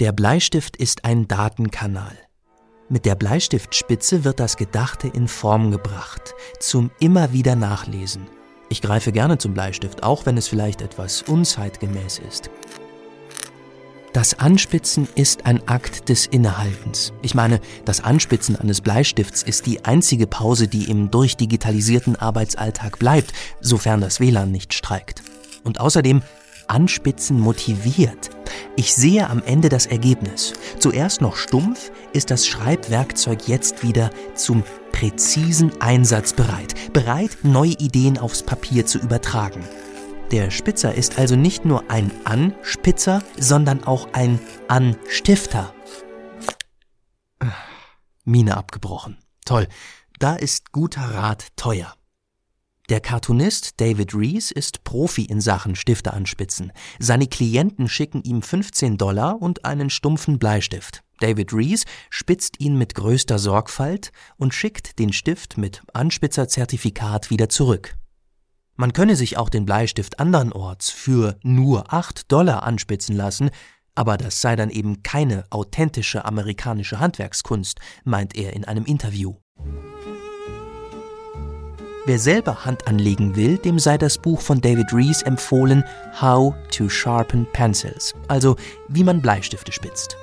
[0.00, 2.16] Der Bleistift ist ein Datenkanal.
[2.88, 8.28] Mit der Bleistiftspitze wird das Gedachte in Form gebracht, zum immer wieder Nachlesen.
[8.68, 12.48] Ich greife gerne zum Bleistift, auch wenn es vielleicht etwas unzeitgemäß ist.
[14.12, 17.12] Das Anspitzen ist ein Akt des Innehaltens.
[17.22, 23.32] Ich meine, das Anspitzen eines Bleistifts ist die einzige Pause, die im durchdigitalisierten Arbeitsalltag bleibt,
[23.60, 25.24] sofern das WLAN nicht streikt.
[25.64, 26.22] Und außerdem
[26.68, 28.30] Anspitzen motiviert.
[28.76, 30.52] Ich sehe am Ende das Ergebnis.
[30.78, 38.18] Zuerst noch stumpf, ist das Schreibwerkzeug jetzt wieder zum präzisen Einsatz bereit, bereit, neue Ideen
[38.18, 39.64] aufs Papier zu übertragen.
[40.30, 45.72] Der Spitzer ist also nicht nur ein Anspitzer, sondern auch ein Anstifter.
[48.24, 49.18] Mine abgebrochen.
[49.46, 49.68] Toll.
[50.18, 51.94] Da ist guter Rat teuer.
[52.88, 56.72] Der Cartoonist David Rees ist Profi in Sachen Stifte anspitzen.
[56.98, 61.02] Seine Klienten schicken ihm 15 Dollar und einen stumpfen Bleistift.
[61.20, 67.94] David Rees spitzt ihn mit größter Sorgfalt und schickt den Stift mit Anspitzerzertifikat wieder zurück.
[68.76, 73.50] Man könne sich auch den Bleistift andernorts für nur 8 Dollar anspitzen lassen,
[73.96, 79.34] aber das sei dann eben keine authentische amerikanische Handwerkskunst, meint er in einem Interview.
[82.08, 85.84] Wer selber Hand anlegen will, dem sei das Buch von David Rees empfohlen
[86.18, 88.56] How to Sharpen Pencils, also
[88.88, 90.16] wie man Bleistifte spitzt.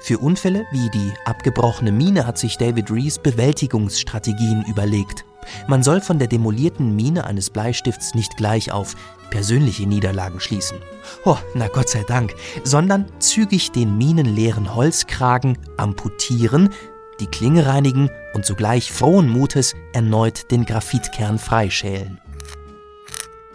[0.00, 5.24] Für Unfälle wie die abgebrochene Mine hat sich David Rees Bewältigungsstrategien überlegt.
[5.68, 8.96] Man soll von der demolierten Mine eines Bleistifts nicht gleich auf
[9.30, 10.78] persönliche Niederlagen schließen.
[11.24, 12.34] Oh, na Gott sei Dank,
[12.64, 16.70] sondern zügig den minenleeren Holzkragen amputieren,
[17.20, 22.20] die Klinge reinigen und sogleich frohen Mutes erneut den Graphitkern freischälen.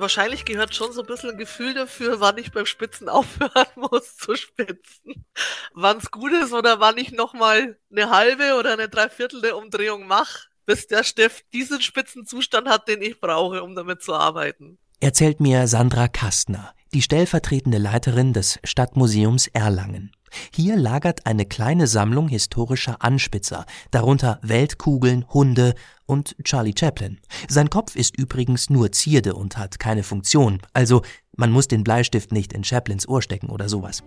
[0.00, 4.16] Wahrscheinlich gehört schon so ein bisschen ein Gefühl dafür, wann ich beim Spitzen aufhören muss
[4.16, 5.26] zu spitzen.
[5.74, 10.06] Wann es gut ist oder wann ich nochmal eine halbe oder eine Dreiviertel der Umdrehung
[10.06, 14.78] mache, bis der Stift diesen Spitzenzustand hat, den ich brauche, um damit zu arbeiten.
[15.00, 20.12] Erzählt mir Sandra Kastner, die stellvertretende Leiterin des Stadtmuseums Erlangen.
[20.52, 25.74] Hier lagert eine kleine Sammlung historischer Anspitzer, darunter Weltkugeln, Hunde
[26.06, 27.18] und Charlie Chaplin.
[27.48, 31.02] Sein Kopf ist übrigens nur Zierde und hat keine Funktion, also
[31.36, 34.02] man muss den Bleistift nicht in Chaplins Ohr stecken oder sowas.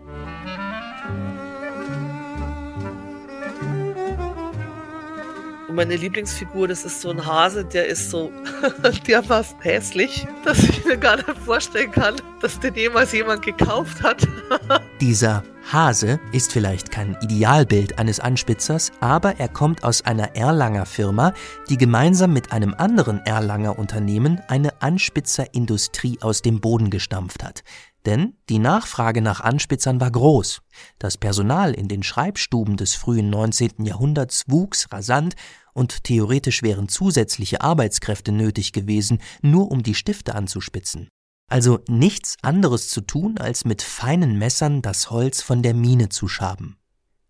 [5.67, 8.31] Und meine Lieblingsfigur, das ist so ein Hase, der ist so
[9.07, 14.27] dermaßen hässlich, dass ich mir gar nicht vorstellen kann, dass den jemals jemand gekauft hat.
[15.01, 21.33] Dieser Hase ist vielleicht kein Idealbild eines Anspitzers, aber er kommt aus einer Erlanger Firma,
[21.69, 27.63] die gemeinsam mit einem anderen Erlanger Unternehmen eine Anspitzerindustrie aus dem Boden gestampft hat.
[28.05, 30.61] Denn die Nachfrage nach Anspitzern war groß.
[30.99, 33.85] Das Personal in den Schreibstuben des frühen 19.
[33.85, 35.35] Jahrhunderts wuchs rasant
[35.73, 41.07] und theoretisch wären zusätzliche Arbeitskräfte nötig gewesen, nur um die Stifte anzuspitzen.
[41.49, 46.27] Also nichts anderes zu tun, als mit feinen Messern das Holz von der Mine zu
[46.27, 46.77] schaben.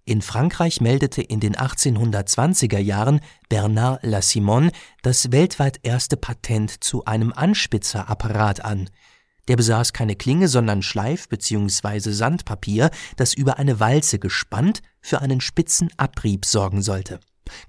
[0.06, 7.32] In Frankreich meldete in den 1820er Jahren Bernard Lassimon das weltweit erste Patent zu einem
[7.32, 8.90] Anspitzerapparat an.
[9.48, 12.12] Der besaß keine Klinge, sondern Schleif- bzw.
[12.12, 17.20] Sandpapier, das über eine Walze gespannt für einen spitzen Abrieb sorgen sollte.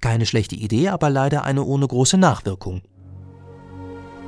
[0.01, 2.83] Keine schlechte Idee, aber leider eine ohne große Nachwirkung.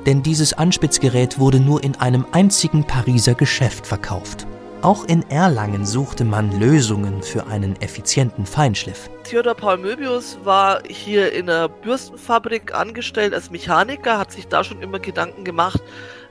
[0.07, 4.47] Denn dieses Anspitzgerät wurde nur in einem einzigen Pariser Geschäft verkauft.
[4.83, 9.11] Auch in Erlangen suchte man Lösungen für einen effizienten Feinschliff.
[9.25, 14.81] Theodor Paul Möbius war hier in der Bürstenfabrik angestellt als Mechaniker, hat sich da schon
[14.83, 15.83] immer Gedanken gemacht,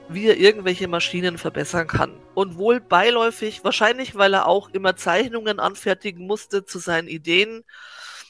[0.07, 2.13] wie er irgendwelche Maschinen verbessern kann.
[2.33, 7.65] Und wohl beiläufig, wahrscheinlich weil er auch immer Zeichnungen anfertigen musste zu seinen Ideen,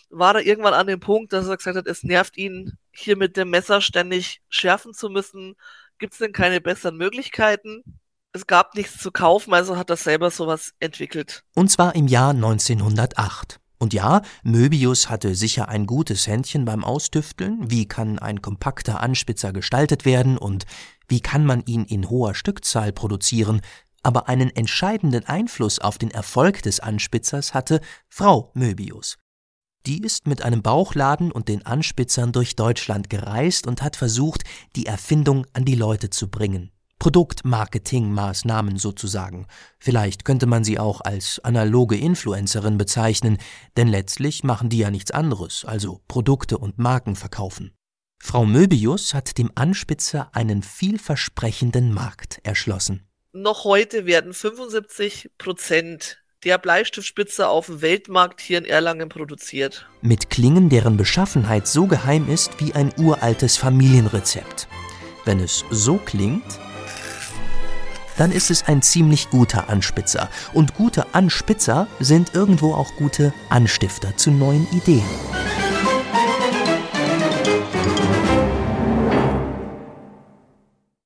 [0.09, 3.38] war er irgendwann an dem Punkt, dass er gesagt hat, es nervt ihn, hier mit
[3.38, 5.56] dem Messer ständig schärfen zu müssen.
[6.00, 7.83] Gibt es denn keine besseren Möglichkeiten?
[8.33, 11.44] Es gab nichts zu kaufen, also hat er selber sowas entwickelt.
[11.55, 13.59] Und zwar im Jahr 1908.
[13.78, 17.70] Und ja, Möbius hatte sicher ein gutes Händchen beim Austüfteln.
[17.70, 20.66] Wie kann ein kompakter Anspitzer gestaltet werden und
[21.08, 23.61] wie kann man ihn in hoher Stückzahl produzieren?
[24.02, 29.17] Aber einen entscheidenden Einfluss auf den Erfolg des Anspitzers hatte Frau Möbius.
[29.85, 34.43] Die ist mit einem Bauchladen und den Anspitzern durch Deutschland gereist und hat versucht,
[34.76, 36.72] die Erfindung an die Leute zu bringen.
[36.97, 39.46] Produktmarketingmaßnahmen sozusagen.
[39.78, 43.37] Vielleicht könnte man sie auch als analoge Influencerin bezeichnen,
[43.78, 47.72] denn letztlich machen die ja nichts anderes, also Produkte und Marken verkaufen.
[48.17, 53.08] Frau Möbius hat dem Anspitzer einen vielversprechenden Markt erschlossen.
[53.34, 59.88] Noch heute werden 75 Prozent der Bleistiftspitzer auf dem Weltmarkt hier in Erlangen produziert.
[60.02, 64.68] Mit Klingen, deren Beschaffenheit so geheim ist wie ein uraltes Familienrezept.
[65.26, 66.59] Wenn es so klingt,
[68.18, 70.30] dann ist es ein ziemlich guter Anspitzer.
[70.53, 75.03] Und gute Anspitzer sind irgendwo auch gute Anstifter zu neuen Ideen.